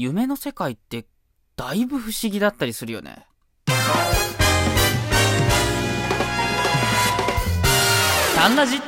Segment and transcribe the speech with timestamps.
[0.00, 1.06] 夢の世界って
[1.56, 3.26] だいぶ不思議だったりするよね。
[8.36, 8.80] タンラジ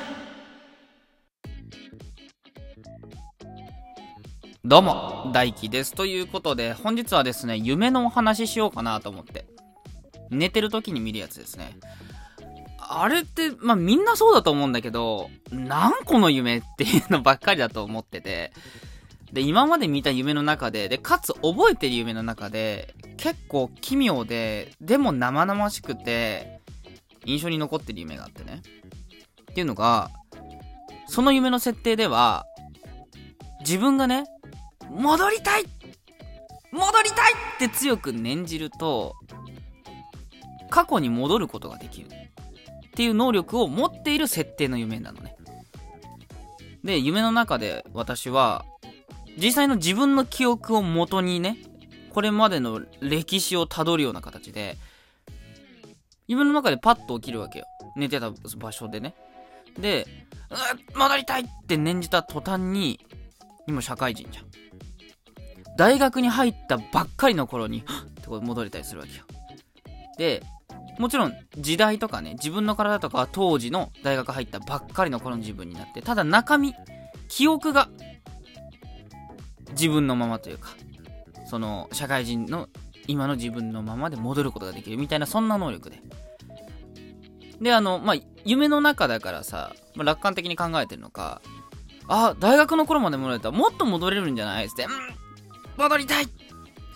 [4.64, 5.94] どうも、大輝です。
[5.94, 9.46] ということで、本日はですね、夢のお話ししようかなと思って。
[10.30, 11.76] 寝てる時に見るやつですね。
[12.78, 18.52] あれって、まあ、みんなそうだと思うんだけど、何個の夢っていうのばっかりだと思ってて、
[19.32, 26.60] で、今まで見た夢の中で、で、かつ覚えてる夢の中で、結構奇妙で、でも生々しくて、
[27.24, 28.62] 印象に残ってる夢があってね。
[29.50, 30.10] っていうのが、
[31.06, 32.46] その夢の設定では、
[33.60, 34.24] 自分がね、
[34.90, 35.64] 戻りたい
[36.72, 39.16] 戻りたいって強く念じると、
[40.70, 42.08] 過去に戻ることができる。
[42.08, 45.36] っていう能力を持っている設定の夢なのね。
[46.84, 48.64] で、夢の中で私は、
[49.36, 51.56] 実際の自分の記憶を元にね、
[52.10, 54.76] これまでの歴史をたどるような形で、
[56.26, 57.66] 夢の中でパッと起きるわけよ。
[57.96, 59.14] 寝てた場所でね。
[59.78, 60.06] で、
[60.50, 60.56] うっ
[60.96, 63.00] 戻りたいって念じた途端に、
[63.66, 64.44] 今社会人じゃん。
[65.76, 67.82] 大学に入ったばっかりの頃に、っ
[68.22, 69.24] てこ戻れたりするわけよ。
[70.18, 70.42] で、
[70.98, 76.74] もちろん時代とかね、自分の体とかは当時の大学入ったばっかりの頃の自分になって、ただ中身、
[77.28, 77.88] 記憶が
[79.72, 80.70] 自分のままというか、
[81.46, 82.68] その、社会人の
[83.06, 86.02] 今の自分のままで戻ることができるみたいな、そんな能力で。
[87.60, 91.42] で、あの、まあ、夢の中だからさ、まあ、楽観的に考えてるのか、
[92.08, 94.90] あ、大学の頃まで戻れたらもっと戻れるんじゃないって、うん、
[95.82, 96.26] 戻りたい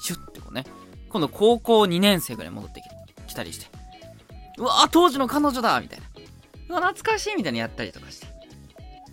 [0.01, 0.65] シュッてこうね、
[1.09, 2.83] 今度高校2年生ぐらい戻って
[3.27, 3.67] きたりして、
[4.59, 6.07] うわ当時の彼女だみたいな。
[6.71, 8.27] うわ、懐かしいみたいにやったりとかして。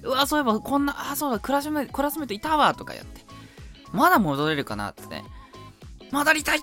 [0.04, 3.22] うわそういえばこんな、あ、そうだ、クラスメクラスメートいたわとかやって。
[3.92, 5.24] まだ戻れるかなってね、
[6.12, 6.62] 戻りたいっ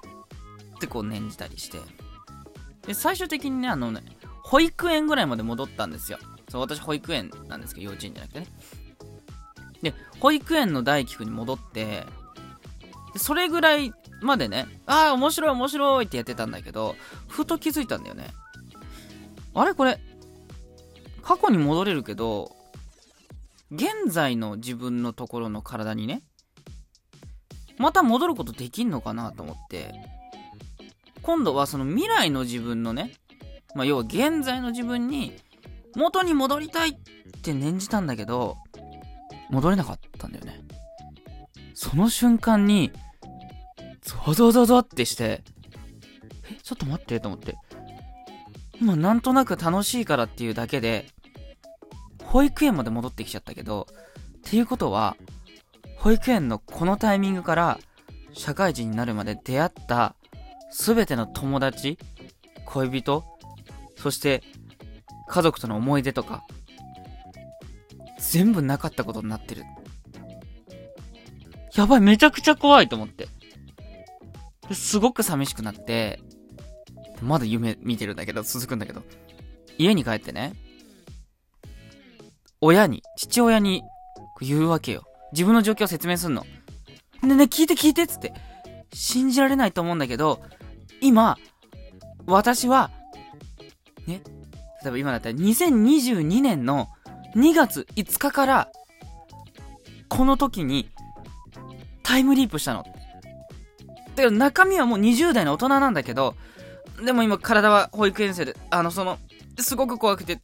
[0.81, 1.79] てこう念じたりして。
[2.87, 4.03] で、最終的にね、あのね、
[4.43, 6.19] 保育園ぐらいまで戻ったんですよ。
[6.49, 8.47] そう、私保育園なんですけど、幼稚園じゃなくてね。
[9.83, 12.07] で、保育園の大輝くんに戻って、
[13.17, 13.93] それぐらい
[14.23, 16.97] までね、ああ、面白い面白いってやってたんだけど、
[17.29, 18.29] ふと気づいたんだよね。
[19.55, 19.75] あれ？
[19.75, 20.01] これ、
[21.23, 22.57] 過去に戻れるけど、
[23.71, 26.23] 現在の自分のところの体にね、
[27.79, 29.95] また戻ることできんのかなと思って、
[31.23, 33.13] 今度はその未来の自分のね、
[33.75, 35.37] まあ、要は現在の自分に
[35.95, 36.95] 元に戻りたいっ
[37.43, 38.57] て念じたんだけど、
[39.51, 40.61] 戻れなかったんだよね。
[41.75, 42.93] その瞬間に、
[44.03, 45.43] ゾゾゾゾってして、
[46.51, 47.57] え、ちょっと待ってと思って。
[48.81, 51.07] 今なんとなく楽しいからっていうだけで、
[52.25, 53.87] 保育園まで戻ってきちゃったけど、
[54.49, 55.17] っていうことは、
[55.99, 57.79] 保育園のこのタイミングから
[58.33, 60.15] 社会人になるまで出会った
[60.73, 61.99] 全ての友達、
[62.67, 63.25] 恋人、
[63.97, 64.43] そして
[65.27, 66.45] 家族との思い出とか、
[68.19, 69.65] 全部なかったことになってる。
[71.75, 73.29] やばい、めちゃくちゃ怖いと思って。
[74.73, 76.21] すごく寂しくなって、
[77.23, 79.03] まだ夢見てるんだけど、続くんだけど、
[79.79, 80.55] 家に帰ってね、
[82.61, 83.83] 親に、父親に
[84.41, 85.08] 言うわけよ。
[85.33, 86.45] 自分の状況を説明すんの。
[87.23, 88.33] ねね、聞いて聞いてっつって。
[88.93, 90.41] 信じられないと思うんだけど、
[91.01, 91.37] 今、
[92.27, 92.91] 私は、
[94.07, 94.23] ね、
[94.83, 96.89] 例えば今だったら2022年の
[97.37, 98.69] 2月5日から、
[100.09, 100.89] この時に、
[102.03, 102.83] タイムリープしたの。
[102.83, 102.91] だ
[104.17, 106.35] けど中身はもう20代の大人なんだけど、
[107.05, 109.19] でも今体は保育園生で、あの、その、
[109.59, 110.41] すごく怖くて、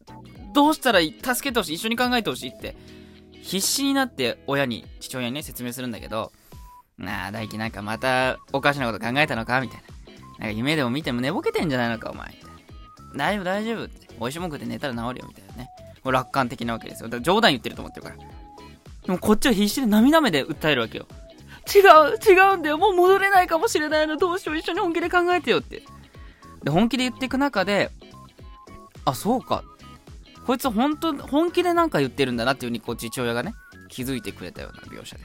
[0.53, 1.13] どうしたらいい？
[1.21, 2.77] 助けてほしい一緒に考えてほしいって
[3.45, 6.33] 必死になって親に、父親にね、説明するんだけど、
[6.97, 9.61] なあ、大輝なんかまたおかしなこと考えたのか？
[9.61, 9.85] みたいな。
[10.39, 12.29] なんか夢でも見ても寝ぼけてんじゃないのか、お前。
[12.29, 12.57] みたいな。
[13.17, 14.09] 大丈夫、大丈夫って。
[14.19, 15.69] 美味しいもん食って寝たら治るよ、みたいなね。
[16.03, 17.09] もう楽観的なわけですよ。
[17.09, 18.17] だから冗談言ってると思ってるから。
[18.17, 21.07] でもこっちは必死で涙目で訴えるわけよ。
[21.75, 22.79] 違う、違うんだよ。
[22.79, 24.17] もう戻れないかもしれないの。
[24.17, 24.57] どうしよう。
[24.57, 25.83] 一緒に本気で考えてよって。
[26.63, 27.91] で、本気で言っていく中で、
[29.05, 29.65] あ、そうか。
[30.47, 33.55] こいつ本当、本気でなんか言ってるんだなっていう風にこう父親がね、
[33.89, 35.25] 気づいてくれたような描写で。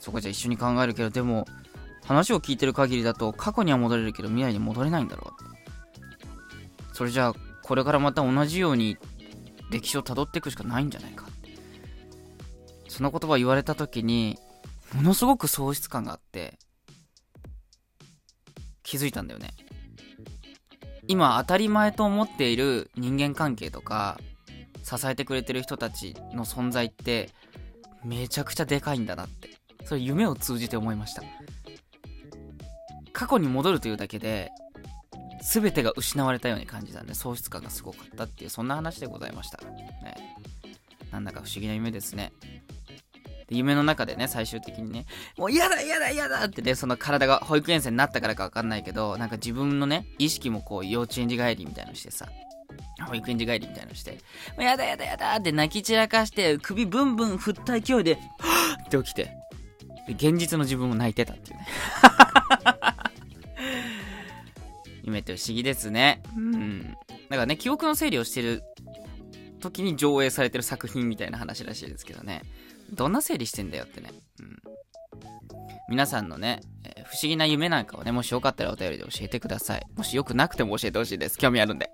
[0.00, 1.46] そこじゃ一緒に考えるけど、でも、
[2.04, 5.32] 話を聞いてる限りだと、過去には戻れるけど未来に戻れないんだろ
[6.92, 6.94] う。
[6.94, 8.96] それじゃあ、これからまた同じように
[9.70, 11.50] 歴史を辿っていくしかないんじゃないかって。
[12.88, 14.38] その言葉言われた時に、
[14.94, 16.58] ものすごく喪失感があって、
[18.82, 19.54] 気づいたんだよね。
[21.10, 24.18] 今当たり前と思っている人間関係とか
[24.82, 27.30] 支えてくれてる人たちの存在って
[28.04, 29.50] めちゃくちゃでかいんだなって
[29.84, 31.22] それ夢を通じて思いました。
[33.12, 34.50] 過去に戻るというだけで、
[35.42, 39.58] 全てが失われたように感じたんで、喪失感がすごかったっていう、そんな話でございました。
[39.58, 40.36] ね。
[41.10, 42.32] なんだか不思議な夢ですね。
[43.50, 45.06] 夢の中でね、最終的にね、
[45.36, 52.28] もう嫌だ嫌だ嫌だってね、その体が保育園生になったからかわかんないけど、なんか自分のね、意識もこう幼稚園児帰りみたいのしてさ、
[53.06, 54.18] 保育園児帰りみたいのして、も
[54.60, 59.32] うやだやだやだって泣き散らかして、首ブンブン振った勢いで、はぁって起きて、
[60.08, 61.66] 現実の自分も泣いてたっていうね。
[65.02, 66.22] 夢って不思議ですね。
[66.36, 66.96] うん。
[67.28, 68.62] だからね、記憶の整理をしてる
[69.60, 72.42] 時に上映されてる作品みたいな話らしいですけどね。
[72.92, 74.10] どんな整理してんだよってね。
[74.40, 74.58] うん。
[75.88, 79.86] 皆さんのね、えー、不思議な夢なんかをね、もしよかったらお便りで教えてください。
[79.96, 81.38] もしよくなくても教えてほしいです。
[81.38, 81.90] 興味あるんで。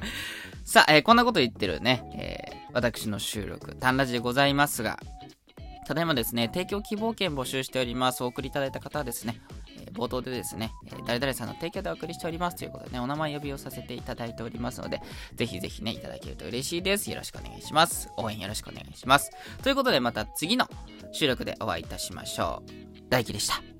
[0.64, 4.98] さあ、えー、こんなこと言ってるね、えー、私の収録、単ラジでございますが、
[5.86, 8.24] ただいまですね、提供希望券募集しております。
[8.24, 9.40] お送りいただいた方はですね、
[9.96, 15.00] 冒頭でですね、え誰々さんの提供でお送りしておりますということでね、お名前呼びをさせていただいておりますので、
[15.34, 17.10] ぜひぜひね、いただけると嬉しいです。
[17.10, 18.10] よろしくお願いします。
[18.16, 19.30] 応援よろしくお願いします。
[19.62, 20.68] ということで、また次の
[21.12, 22.70] 収録でお会いいたしましょう。
[23.08, 23.75] 大輝でした。